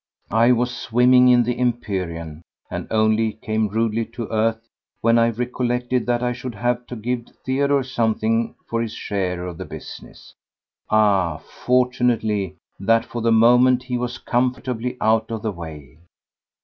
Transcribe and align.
I 0.31 0.51
was 0.51 0.75
swimming 0.75 1.27
in 1.27 1.43
the 1.43 1.59
empyrean 1.59 2.41
and 2.71 2.87
only 2.89 3.33
came 3.33 3.67
rudely 3.67 4.03
to 4.13 4.27
earth 4.31 4.67
when 5.01 5.19
I 5.19 5.29
recollected 5.29 6.07
that 6.07 6.23
I 6.23 6.33
should 6.33 6.55
have 6.55 6.87
to 6.87 6.95
give 6.95 7.27
Theodore 7.45 7.83
something 7.83 8.55
for 8.67 8.81
his 8.81 8.93
share 8.93 9.45
of 9.45 9.59
the 9.59 9.65
business. 9.65 10.33
Ah! 10.89 11.37
fortunately 11.37 12.55
that 12.79 13.05
for 13.05 13.21
the 13.21 13.31
moment 13.31 13.83
he 13.83 13.97
was 13.99 14.17
comfortably 14.17 14.97
out 14.99 15.29
of 15.29 15.43
the 15.43 15.51
way! 15.51 15.99